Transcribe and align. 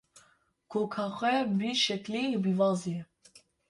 Koka 0.71 1.05
xwe 1.17 1.35
bi 1.57 1.69
şeklê 1.83 2.21
pîvazê 2.43 2.91
ye 2.95 3.01